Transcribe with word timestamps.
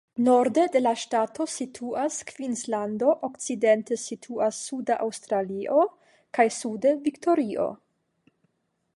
Norde 0.27 0.61
de 0.75 0.79
la 0.83 0.91
ŝtato 0.99 1.45
situas 1.55 2.15
Kvinslando, 2.31 3.11
okcidente 3.27 3.97
situas 4.03 4.61
Suda 4.69 4.97
Aŭstralio, 5.05 5.83
kaj 6.39 6.47
sude 6.57 6.95
Viktorio. 7.05 7.69